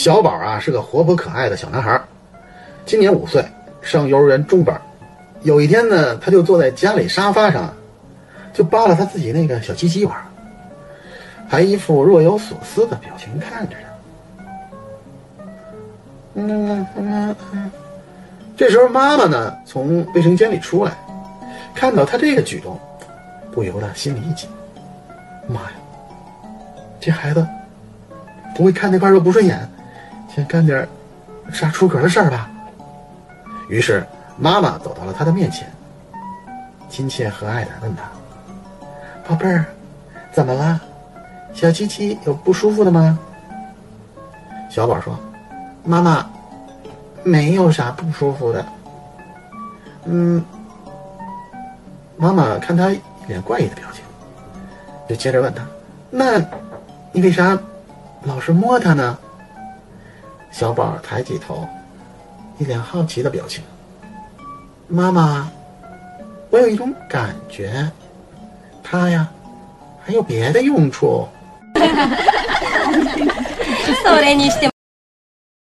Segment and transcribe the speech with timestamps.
[0.00, 2.00] 小宝啊是个活泼可爱的小男孩，
[2.86, 3.44] 今年五岁，
[3.82, 4.80] 上幼儿园中班。
[5.42, 7.70] 有一天呢，他就坐在家里沙发上，
[8.54, 10.16] 就扒拉他自己那个小鸡鸡玩，
[11.46, 15.52] 还一副若有所思的表情看着他。
[16.32, 17.70] 嗯嗯嗯。
[18.56, 20.92] 这时候妈妈呢从卫生间里出来，
[21.74, 22.80] 看到他这个举动，
[23.52, 24.48] 不由得心里一紧。
[25.46, 25.72] 妈呀，
[26.98, 27.46] 这孩子
[28.54, 29.60] 不会看那块肉不顺眼？
[30.34, 30.88] 先干点
[31.52, 32.48] 杀出格的事儿吧。
[33.68, 34.06] 于是
[34.38, 35.70] 妈妈走到了他的面前，
[36.88, 38.02] 亲切和蔼的问他
[39.28, 39.64] ：“宝贝儿，
[40.32, 40.80] 怎么了？
[41.52, 43.18] 小鸡鸡有不舒服的吗？”
[44.70, 45.18] 小宝说
[45.84, 46.24] ：“妈妈，
[47.24, 48.64] 没有啥不舒服的。”
[50.06, 50.42] 嗯，
[52.16, 54.02] 妈妈看他一脸怪异的表情，
[55.08, 55.62] 就接着问他
[56.08, 56.38] ：“那，
[57.12, 57.58] 你为啥
[58.22, 59.18] 老是摸他呢？”
[60.51, 61.67] 小宝抬起头，
[62.57, 63.63] 一脸好奇的表情。
[64.87, 65.49] 妈妈，
[66.49, 67.91] 我有一种感觉，
[68.83, 69.27] 它呀，
[70.05, 71.27] 还有别的用处。
[74.03, 74.69] それにして